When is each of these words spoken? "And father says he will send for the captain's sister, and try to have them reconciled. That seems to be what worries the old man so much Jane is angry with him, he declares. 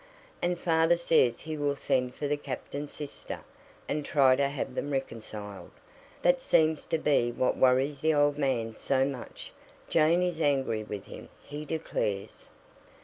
"And 0.41 0.57
father 0.57 0.97
says 0.97 1.41
he 1.41 1.55
will 1.55 1.75
send 1.75 2.15
for 2.15 2.27
the 2.27 2.35
captain's 2.35 2.91
sister, 2.91 3.41
and 3.87 4.03
try 4.03 4.35
to 4.35 4.47
have 4.49 4.73
them 4.73 4.89
reconciled. 4.89 5.69
That 6.23 6.41
seems 6.41 6.87
to 6.87 6.97
be 6.97 7.31
what 7.31 7.55
worries 7.55 8.01
the 8.01 8.15
old 8.15 8.39
man 8.39 8.75
so 8.75 9.05
much 9.05 9.53
Jane 9.89 10.23
is 10.23 10.41
angry 10.41 10.83
with 10.83 11.05
him, 11.05 11.29
he 11.43 11.65
declares. 11.65 12.47